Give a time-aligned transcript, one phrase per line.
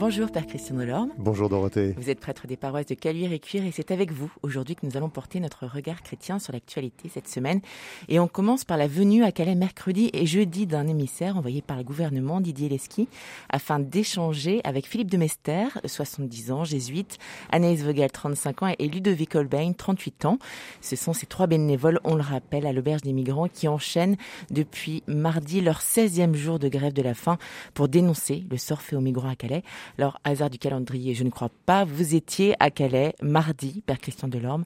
[0.00, 1.10] Bonjour Père Christian Delorme.
[1.18, 1.94] Bonjour Dorothée.
[1.98, 4.86] Vous êtes prêtre des paroisses de Caluire et Cuire et c'est avec vous aujourd'hui que
[4.86, 7.60] nous allons porter notre regard chrétien sur l'actualité cette semaine.
[8.08, 11.76] Et on commence par la venue à Calais mercredi et jeudi d'un émissaire envoyé par
[11.76, 13.08] le gouvernement Didier Lesky
[13.50, 17.18] afin d'échanger avec Philippe de Mester, 70 ans, jésuite,
[17.50, 20.38] Anaïs Vogel, 35 ans et Ludovic Holbein, 38 ans.
[20.80, 24.16] Ce sont ces trois bénévoles, on le rappelle, à l'auberge des migrants qui enchaînent
[24.50, 27.36] depuis mardi leur 16e jour de grève de la faim
[27.74, 29.62] pour dénoncer le sort fait aux migrants à Calais.
[29.98, 34.28] Alors, hasard du calendrier, je ne crois pas, vous étiez à Calais mardi, Père Christian
[34.28, 34.64] Delorme.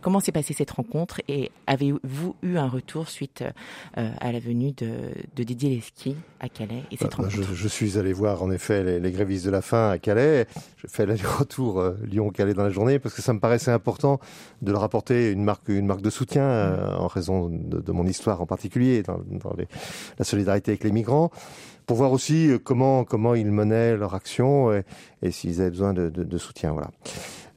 [0.00, 3.42] Comment s'est passée cette rencontre et avez-vous eu un retour suite
[3.96, 7.54] euh, à la venue de, de Didier Lesky à Calais et cette bah, rencontre je,
[7.54, 10.46] je, suis allé voir en effet les, les, grévistes de la faim à Calais.
[10.76, 14.20] Je fais l'aller-retour euh, Lyon-Calais dans la journée parce que ça me paraissait important
[14.62, 18.06] de leur apporter une marque, une marque de soutien euh, en raison de, de, mon
[18.06, 19.66] histoire en particulier, dans, dans les,
[20.16, 21.32] la solidarité avec les migrants
[21.86, 24.84] pour voir aussi comment comment ils menaient leur action et,
[25.22, 26.72] et s'ils avaient besoin de, de, de soutien.
[26.72, 26.90] Voilà.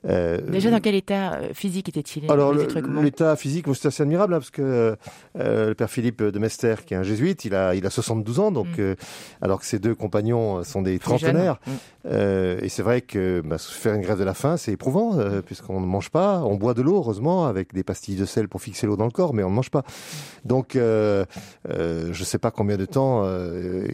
[0.07, 2.29] Euh, Déjà, dans quel état physique était-il?
[2.31, 4.95] Alors, l'état physique, c'est assez admirable, hein, parce que
[5.39, 8.39] euh, le père Philippe de Mester, qui est un jésuite, il a, il a 72
[8.39, 8.79] ans, donc, mm.
[8.79, 8.95] euh,
[9.41, 11.59] alors que ses deux compagnons sont des trentenaires.
[11.67, 11.71] Mm.
[12.07, 15.41] Euh, et c'est vrai que bah, faire une grève de la faim, c'est éprouvant, euh,
[15.41, 16.41] puisqu'on ne mange pas.
[16.43, 19.11] On boit de l'eau, heureusement, avec des pastilles de sel pour fixer l'eau dans le
[19.11, 19.83] corps, mais on ne mange pas.
[20.45, 21.25] Donc, euh,
[21.69, 23.25] je ne sais pas combien de temps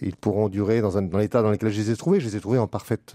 [0.01, 2.19] ils pourront durer dans, un, dans l'état dans lequel je les ai trouvés.
[2.19, 3.13] Je les ai trouvés en parfaite,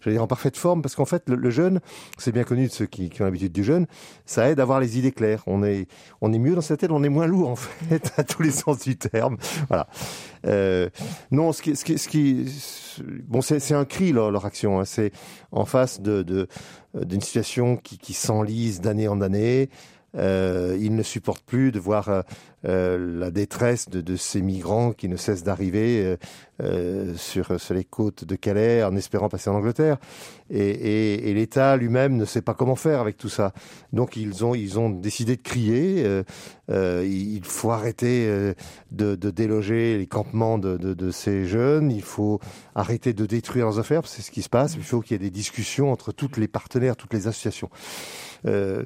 [0.00, 1.80] j'allais dire en parfaite forme, parce qu'en fait, le, le jeûne,
[2.18, 3.86] c'est bien connu de ceux qui, ont l'habitude du jeûne,
[4.26, 5.42] ça aide à avoir les idées claires.
[5.46, 5.86] On est,
[6.20, 8.50] on est mieux dans sa tête, on est moins lourd en fait, à tous les
[8.50, 9.38] sens du terme.
[9.68, 9.86] Voilà.
[10.46, 10.90] Euh,
[11.30, 12.46] non, ce qui, ce qui, ce qui
[13.26, 14.80] bon, c'est un cri leur, leur action.
[14.80, 14.84] Hein.
[14.84, 15.12] C'est
[15.52, 16.46] en face de
[16.94, 19.68] d'une situation qui, qui s'enlise d'année en année.
[20.16, 22.22] Euh, ils ne supportent plus de voir euh,
[22.66, 26.16] euh, la détresse de, de, ces migrants qui ne cessent d'arriver
[26.62, 29.98] euh, sur, sur, les côtes de Calais en espérant passer en Angleterre.
[30.50, 33.52] Et, et, et l'État lui-même ne sait pas comment faire avec tout ça.
[33.92, 36.06] Donc ils ont, ils ont décidé de crier.
[36.68, 38.26] il faut arrêter
[38.92, 41.90] de, de, déloger les campements de, de, de, ces jeunes.
[41.90, 42.40] Il faut
[42.74, 44.06] arrêter de détruire leurs affaires.
[44.06, 44.74] C'est ce qui se passe.
[44.76, 47.68] Il faut qu'il y ait des discussions entre toutes les partenaires, toutes les associations.
[48.46, 48.84] Euh,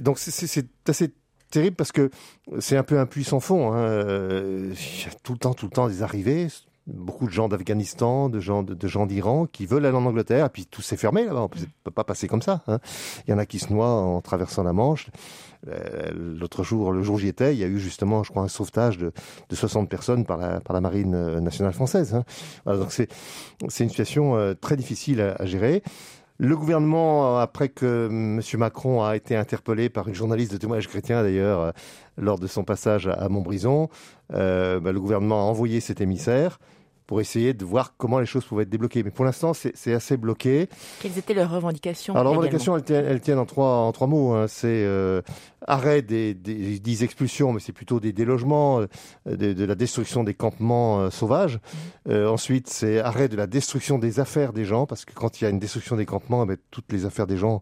[0.00, 1.12] donc c'est assez
[1.50, 2.10] terrible parce que
[2.58, 3.72] c'est un peu un puits sans fond.
[3.74, 6.48] Il y a tout le temps, tout le temps des arrivées.
[6.86, 10.48] Beaucoup de gens d'Afghanistan, de gens de, gens d'Iran qui veulent aller en Angleterre, et
[10.50, 11.40] puis tout s'est fermé là-bas.
[11.40, 12.62] On ne peut pas passer comme ça.
[12.66, 12.78] Hein.
[13.26, 15.06] Il y en a qui se noient en traversant la Manche.
[16.14, 18.48] L'autre jour, le jour où j'y étais, il y a eu justement, je crois, un
[18.48, 19.12] sauvetage de,
[19.48, 22.14] de 60 personnes par la, par la marine nationale française.
[22.14, 22.24] Hein.
[22.64, 23.08] Voilà, donc c'est
[23.58, 25.82] une situation euh, très difficile à gérer.
[26.38, 28.40] Le gouvernement, après que M.
[28.58, 31.72] Macron a été interpellé par une journaliste de témoignage chrétien d'ailleurs
[32.16, 33.88] lors de son passage à Montbrison,
[34.32, 36.58] euh, bah, le gouvernement a envoyé cet émissaire
[37.06, 39.02] pour essayer de voir comment les choses pouvaient être débloquées.
[39.02, 40.68] Mais pour l'instant, c'est assez bloqué.
[41.00, 44.06] Quelles étaient leurs revendications Alors, les revendications, elles tiennent, elles tiennent, en trois, en trois
[44.06, 44.32] mots.
[44.32, 44.46] Hein.
[44.48, 45.20] C'est euh,
[45.66, 48.86] arrêt des, des, des, expulsions, mais c'est plutôt des délogements, euh,
[49.26, 51.56] de, de, la destruction des campements euh, sauvages.
[51.56, 52.10] Mmh.
[52.10, 55.44] Euh, ensuite, c'est arrêt de la destruction des affaires des gens, parce que quand il
[55.44, 57.60] y a une destruction des campements, eh toutes les affaires des gens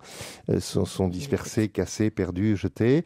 [0.50, 3.04] euh, sont, sont, dispersées, cassées, perdues, jetées.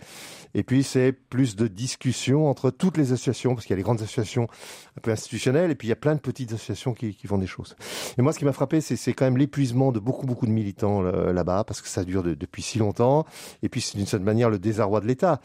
[0.55, 3.83] Et puis, c'est plus de discussions entre toutes les associations, parce qu'il y a les
[3.83, 4.49] grandes associations
[4.97, 7.39] un peu institutionnelles, et puis il y a plein de petites associations qui, qui font
[7.39, 7.77] des choses.
[8.17, 11.03] Et moi, ce qui m'a frappé, c'est quand même l'épuisement de beaucoup, beaucoup de militants
[11.03, 13.27] là-bas, parce que ça dure de, depuis si longtemps.
[13.63, 15.41] Et puis, c'est d'une certaine manière le désarroi de l'État.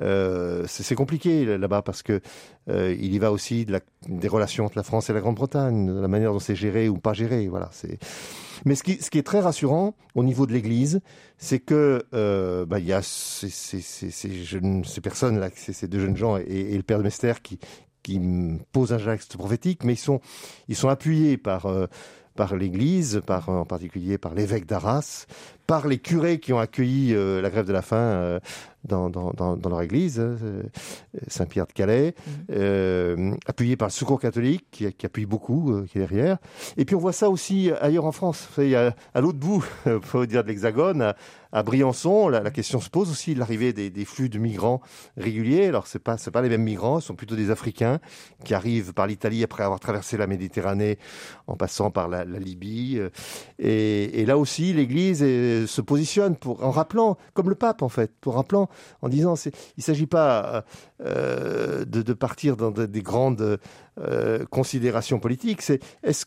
[0.00, 2.20] Euh, c'est compliqué là-bas parce que
[2.68, 3.66] euh, il y va aussi
[4.08, 6.98] des relations entre la France et la Grande-Bretagne, de la manière dont c'est géré ou
[6.98, 7.46] pas géré.
[7.48, 7.70] Voilà.
[8.64, 11.00] Mais ce qui, est très rassurant au niveau de l'Église,
[11.38, 16.16] c'est que euh, bah, il y a ces, ces, ces, personnes là, ces, deux jeunes
[16.16, 17.58] gens et, le père de Mester qui
[18.02, 18.20] qui
[18.72, 20.20] posent un geste prophétique, mais ils sont
[20.68, 21.66] ils sont appuyés par
[22.34, 25.24] par l'Église, par en particulier par l'évêque d'Arras,
[25.66, 28.40] par les curés qui ont accueilli la grève de la faim
[28.84, 30.62] dans, dans, dans, dans, leur église, euh,
[31.28, 32.30] Saint-Pierre de Calais, mmh.
[32.52, 36.38] euh, appuyé par le Secours catholique qui, qui appuie beaucoup, euh, qui est derrière.
[36.76, 38.46] Et puis on voit ça aussi ailleurs en France.
[38.50, 39.64] Vous savez, à, à l'autre bout,
[40.02, 41.16] faut dire de l'Hexagone, à,
[41.52, 44.80] à, Briançon, la, la, question se pose aussi de l'arrivée des, des, flux de migrants
[45.16, 45.66] réguliers.
[45.66, 48.00] Alors c'est pas c'est pas les mêmes migrants, ce sont plutôt des Africains
[48.44, 50.98] qui arrivent par l'Italie après avoir traversé la Méditerranée
[51.46, 53.00] en passant par la, la Libye.
[53.58, 58.12] Et, et, là aussi, l'Église se positionne pour en rappelant, comme le pape en fait,
[58.20, 58.68] pour rappelant
[59.02, 60.64] en disant il ne s'agit pas
[61.00, 63.58] euh, de, partir dans de, des grandes
[63.98, 65.62] euh, considérations politiques.
[65.62, 66.26] C'est est-ce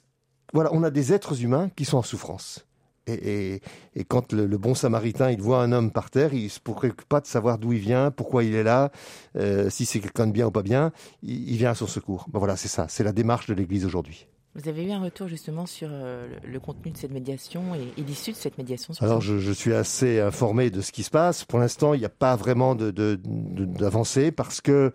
[0.54, 2.66] voilà, on a des êtres humains qui sont en souffrance.
[3.08, 3.62] Et,
[4.10, 7.26] quand le, bon samaritain, il voit un homme par terre, il se préoccupe pas de
[7.26, 8.92] savoir d'où il vient, pourquoi il est là,
[9.38, 10.92] euh, si c'est quelqu'un de bien ou pas bien,
[11.24, 12.26] il, vient à son secours.
[12.32, 14.28] Ben voilà, c'est ça, c'est la démarche de l'Église aujourd'hui.
[14.58, 18.32] Vous avez eu un retour justement sur euh, le contenu de cette médiation et, l'issue
[18.32, 21.46] de cette médiation Alors je, suis assez informé de ce qui se passe.
[21.46, 24.92] Pour l'instant, il n'y a pas vraiment d'avancée de, parce que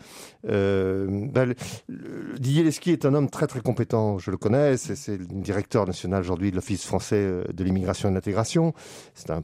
[0.48, 1.54] euh, ben,
[2.40, 4.18] Didier Lesky est un homme très très compétent.
[4.18, 4.76] Je le connais.
[4.76, 8.74] C'est le directeur national aujourd'hui de l'Office français euh, de l'immigration et de l'intégration.
[9.14, 9.42] C'est un,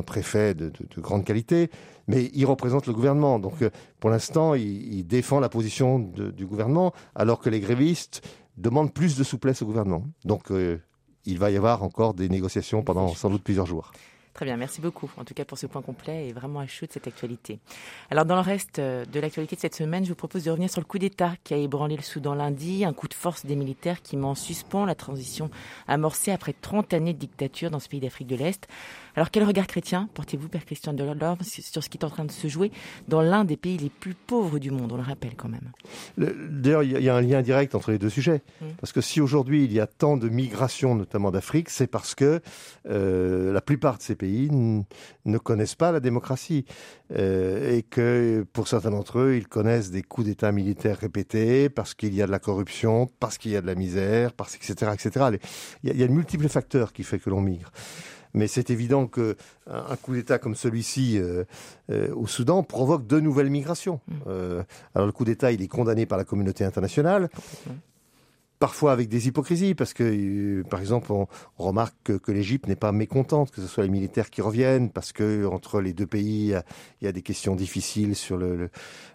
[0.00, 1.70] préfet de, grande qualité
[2.10, 3.38] mais il représente le gouvernement.
[3.38, 3.56] Donc,
[4.00, 8.22] pour l'instant, il, il, défend la position du gouvernement, alors que les grévistes
[8.58, 10.04] demande plus de souplesse au gouvernement.
[10.24, 10.78] Donc, euh,
[11.24, 13.92] il va y avoir encore des négociations pendant sans doute plusieurs jours.
[14.38, 15.10] Très bien, merci beaucoup.
[15.16, 17.58] En tout cas pour ce point complet et vraiment à chaud de cette actualité.
[18.08, 20.70] Alors dans le reste euh, de l'actualité de cette semaine, je vous propose de revenir
[20.70, 23.56] sur le coup d'État qui a ébranlé le Soudan lundi, un coup de force des
[23.56, 25.50] militaires qui met en suspens la transition
[25.88, 28.68] amorcée après 30 années de dictature dans ce pays d'Afrique de l'Est.
[29.16, 32.24] Alors quel regard chrétien portez-vous, Père Christian de Delorme, sur ce qui est en train
[32.24, 32.70] de se jouer
[33.08, 35.72] dans l'un des pays les plus pauvres du monde, on le rappelle quand même
[36.16, 38.42] D'ailleurs, il y a un lien direct entre les deux sujets.
[38.60, 38.66] Mmh.
[38.80, 42.40] Parce que si aujourd'hui il y a tant de migrations, notamment d'Afrique, c'est parce que
[42.88, 46.64] euh, la plupart de ces pays ne connaissent pas la démocratie.
[47.16, 51.94] Euh, et que pour certains d'entre eux, ils connaissent des coups d'État militaires répétés parce
[51.94, 54.92] qu'il y a de la corruption, parce qu'il y a de la misère, parce etc.
[54.92, 55.26] etc.
[55.82, 57.70] Il y a, il y a de multiples facteurs qui font que l'on migre.
[58.34, 59.36] Mais c'est évident que
[59.66, 61.44] un coup d'État comme celui-ci euh,
[61.90, 64.00] euh, au Soudan provoque de nouvelles migrations.
[64.06, 64.14] Mm.
[64.28, 64.62] Euh,
[64.94, 67.28] alors le coup d'État, il est condamné par la communauté internationale
[68.58, 71.26] parfois avec des hypocrisies, parce que, euh, par exemple, on,
[71.58, 75.46] remarque que, l'Égypte n'est pas mécontente que ce soit les militaires qui reviennent, parce que
[75.46, 76.54] entre les deux pays,
[77.00, 78.70] il y a des questions difficiles sur le, le,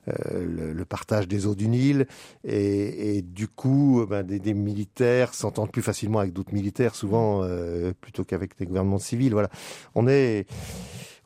[0.09, 2.07] euh, le, partage des eaux du Nil,
[2.43, 7.43] et, et du coup, ben, des, des, militaires s'entendent plus facilement avec d'autres militaires, souvent,
[7.43, 9.33] euh, plutôt qu'avec des gouvernements civils.
[9.33, 9.49] Voilà,
[9.95, 10.45] on est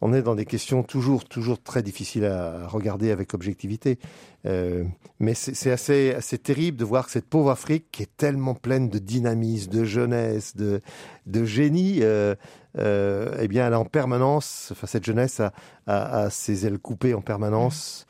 [0.01, 3.97] on est dans des questions toujours, toujours très difficiles à regarder avec objectivité.
[4.45, 4.83] Euh,
[5.19, 8.89] mais c'est assez, assez terrible de voir que cette pauvre Afrique, qui est tellement pleine
[8.89, 10.81] de dynamisme, de jeunesse, de,
[11.25, 12.35] de génie, euh,
[12.77, 15.41] euh, eh bien, elle a en permanence, enfin, cette jeunesse
[15.87, 18.05] a, ses ailes coupées en permanence.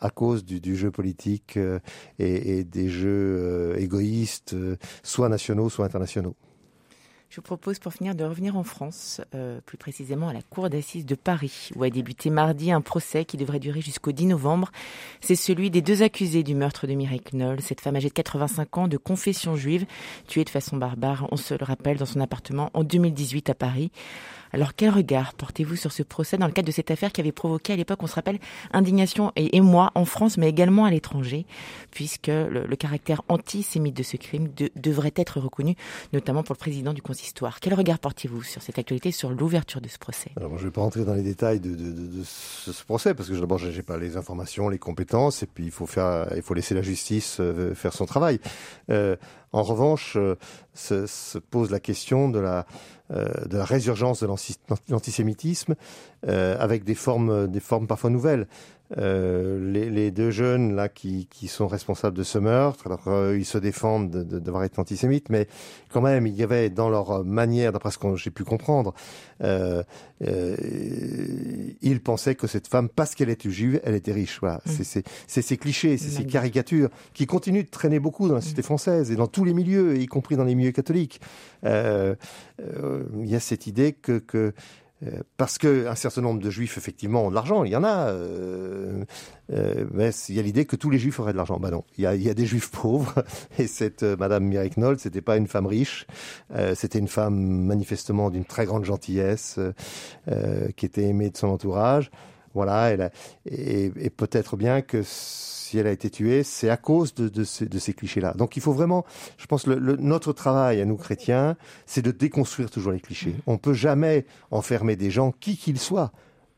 [0.00, 1.56] à cause du, jeu politique
[2.18, 4.56] et, des jeux égoïstes,
[5.04, 6.34] soit nationaux, soit internationaux.
[7.32, 10.68] Je vous propose pour finir de revenir en France, euh, plus précisément à la Cour
[10.68, 14.70] d'assises de Paris, où a débuté mardi un procès qui devrait durer jusqu'au 10 novembre.
[15.22, 18.76] C'est celui des deux accusés du meurtre de Mireille Knoll, cette femme âgée de 85
[18.76, 19.86] ans de confession juive,
[20.28, 23.90] tuée de façon barbare, on se le rappelle, dans son appartement en 2018 à Paris.
[24.52, 27.32] Alors quel regard portez-vous sur ce procès dans le cadre de cette affaire qui avait
[27.32, 28.38] provoqué à l'époque, on se rappelle,
[28.72, 31.46] indignation et émoi en France, mais également à l'étranger,
[31.90, 35.76] puisque le, caractère antisémite de ce crime devrait être reconnu,
[36.12, 37.60] notamment pour le président du consistoire.
[37.60, 40.32] Quel regard portez-vous sur cette actualité, sur l'ouverture de ce procès?
[40.36, 41.76] Alors je ne vais pas rentrer dans les détails de,
[42.24, 45.70] ce, procès, parce que d'abord je n'ai pas les informations, les compétences, et puis il
[45.70, 48.40] faut, faire, il faut laisser la justice euh, faire son travail.
[48.90, 49.16] Euh,
[49.52, 50.36] en revanche, euh,
[50.72, 52.66] se, pose la question de la,
[53.12, 54.28] de la résurgence de
[54.88, 55.74] l'antisémitisme
[56.28, 58.46] euh, avec des formes, des formes parfois nouvelles.
[58.98, 63.38] Euh, les, les, deux jeunes là qui, qui, sont responsables de ce meurtre, alors euh,
[63.38, 65.48] ils se défendent d'avoir été antisémites, mais
[65.90, 68.92] quand même il y avait dans leur manière, d'après ce que j'ai pu comprendre,
[69.42, 69.82] euh,
[70.26, 70.56] euh,
[71.80, 74.38] ils pensaient que cette femme, parce qu'elle était juive, elle était riche.
[74.40, 75.02] Voilà, mmh.
[75.26, 78.64] c'est ces clichés, c'est ces caricatures qui continuent de traîner beaucoup dans la société mmh.
[78.64, 81.20] française et dans tous les milieux, y compris dans les milieux catholiques.
[81.64, 82.16] Il
[83.24, 84.52] y a cette idée que, que euh,
[85.36, 89.04] parce qu'un certain nombre de juifs, effectivement, ont de l'argent, il y en a, euh,
[89.52, 91.58] euh, mais il y a l'idée que tous les juifs auraient de l'argent.
[91.58, 93.24] Ben non, il y a, il y des juifs pauvres,
[93.58, 96.06] et cette euh, Madame Mireille Knoll, c'était pas une femme riche,
[96.54, 99.58] euh, c'était une femme manifestement d'une très grande gentillesse,
[100.76, 102.10] qui était aimée de son entourage.
[102.54, 103.10] Voilà, elle a,
[103.46, 107.44] et, et peut-être bien que si elle a été tuée, c'est à cause de, de
[107.44, 108.34] ces, de ces clichés-là.
[108.34, 109.04] Donc il faut vraiment,
[109.38, 111.56] je pense, le, notre travail à nous chrétiens,
[111.86, 113.34] c'est de déconstruire toujours les clichés.
[113.46, 116.12] On peut jamais enfermer des gens, qui qu'ils soient.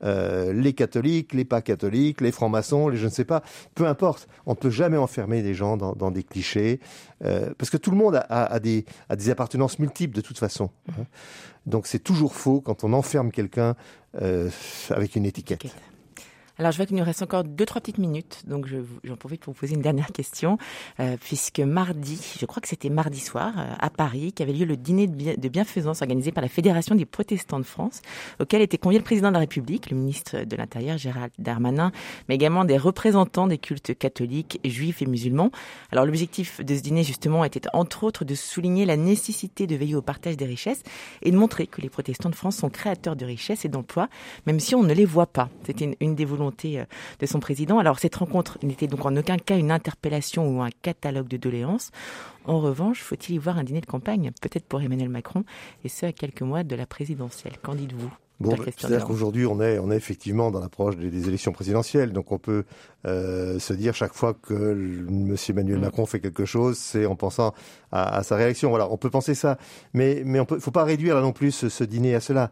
[0.05, 3.43] Euh, les catholiques, les pas catholiques, les francs-maçons, les je ne sais pas,
[3.75, 4.29] peu importe.
[4.47, 6.81] On ne peut jamais enfermer des gens dans, dans des clichés,
[7.25, 10.39] euh, parce que tout le monde a, a, des, a, des, appartenances multiples de toute
[10.39, 10.71] façon.
[10.91, 11.05] Hein.
[11.67, 13.75] Donc c'est toujours faux quand on enferme quelqu'un
[14.21, 14.51] euh,
[14.91, 15.65] avec une étiquette.
[16.57, 18.69] Alors, je vois qu'il nous reste encore deux, trois petites minutes, donc
[19.03, 20.57] j'en profite pour vous poser une dernière question,
[21.01, 24.77] euh, puisque mardi, je crois que c'était mardi soir, euh, à Paris, qu'avait lieu le
[24.77, 28.03] dîner de, bienfaisance organisé par la Fédération des protestants de France,
[28.39, 31.91] auquel était convié le président de la République, le ministre de l'Intérieur, Gérald Darmanin,
[32.29, 35.51] mais également des représentants des cultes catholiques, juifs et musulmans.
[35.91, 39.97] Alors, l'objectif de ce dîner, justement, était entre autres de souligner la nécessité de veiller
[39.97, 40.85] au partage des richesses
[41.23, 44.09] et de montrer que les protestants de France sont créateurs de richesses et d'emplois,
[44.47, 45.49] même si on ne les voit pas.
[45.67, 46.44] C'était une, une des volontés
[46.79, 46.85] euh,
[47.21, 47.79] de son président.
[47.79, 51.91] Alors cette rencontre n'était donc en aucun cas une interpellation ou un catalogue de doléances.
[52.45, 55.45] En revanche, faut-il y voir un dîner de campagne, peut-être pour Emmanuel Macron,
[55.85, 58.11] et ce à quelques mois de la présidentielle Qu'en dites-vous?
[58.45, 62.13] Bon, c'est-à-dire qu'aujourd'hui, on est, on est effectivement dans l'approche des, élections présidentielles.
[62.13, 62.65] Donc, on peut
[63.07, 65.37] euh, se dire chaque fois que M.
[65.49, 65.81] Emmanuel mm.
[65.81, 67.55] Macron fait quelque chose, c'est en pensant
[67.93, 68.71] à, sa réaction.
[68.71, 69.59] Voilà, on peut penser ça,
[69.93, 72.51] mais mais on peut, faut pas réduire là non plus ce dîner à cela.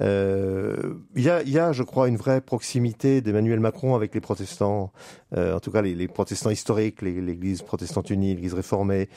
[0.00, 4.20] Euh, il y, a, y, a, je crois, une vraie proximité d'Emmanuel Macron avec les
[4.20, 4.92] protestants,
[5.36, 9.08] euh, en tout cas les, les protestants historiques, l'Église protestante unie, l'Église réformée.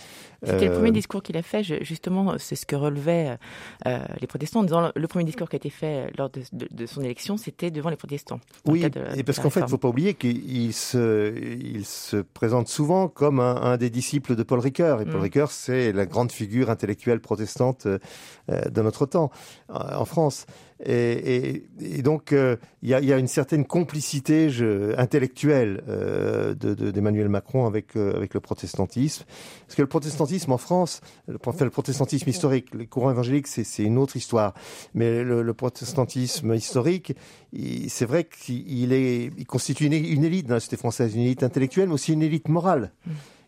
[0.44, 3.38] C'était le premier euh, discours qu'il a fait, justement, c'est ce que relevaient
[3.86, 6.68] euh, les protestants en disant le premier discours qui a été fait lors de, de,
[6.72, 8.40] de son élection, c'était devant les protestants.
[8.66, 12.68] Oui, et parce qu'en fait, il ne faut pas oublier qu'il se, il se présente
[12.68, 15.02] souvent comme un, un, des disciples de Paul Ricoeur.
[15.02, 15.24] Et Paul mm.
[15.24, 19.32] Ricoeur, c'est la grande figure intellectuelle protestante de notre temps
[19.70, 20.46] en France.
[20.84, 21.64] Et,
[22.04, 24.50] donc, euh, il y, a, une certaine complicité
[24.98, 29.26] intellectuelle euh, d'Emmanuel de, Macron avec, euh, avec le protestantisme.
[29.68, 33.98] Parce que le protestantisme en France, le, le protestantisme historique, les courants évangéliques, c'est une
[33.98, 34.54] autre histoire.
[34.94, 37.14] Mais le, protestantisme historique,
[37.88, 41.90] c'est vrai qu'il il constitue une, une, élite dans la société française, une élite intellectuelle,
[41.90, 42.92] mais aussi une élite morale.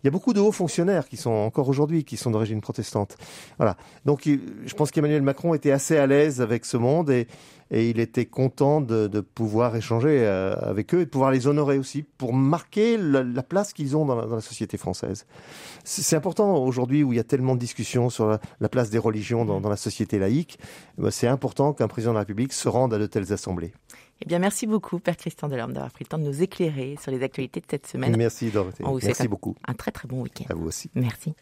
[0.04, 3.16] Il y a beaucoup de hauts fonctionnaires qui sont encore aujourd'hui qui sont d'origine protestante.
[3.58, 3.78] Voilà.
[4.04, 7.28] Donc je pense qu'Emmanuel Macron était assez à l'aise avec ce monde et,
[7.72, 12.04] il était content de, pouvoir échanger euh, avec eux et de pouvoir les honorer aussi
[12.04, 15.26] pour marquer la, la place qu'ils ont dans la, société française.
[15.84, 19.00] C'est important aujourd'hui où il y a tellement de discussions sur la, la place des
[19.00, 20.60] religions dans, la société laïque.
[21.00, 23.74] Ben, c'est important qu'un président de la République se rende à de telles assemblées.
[24.22, 27.12] Eh bien, merci beaucoup, Père Christian Delorme, d'avoir pris le temps de nous éclairer sur
[27.12, 28.16] les actualités de cette semaine.
[28.16, 28.84] Merci, Dorothée.
[29.04, 29.56] Merci beaucoup.
[29.68, 30.46] Un très, très bon week-end.
[30.50, 30.90] À vous aussi.
[30.96, 31.34] Merci.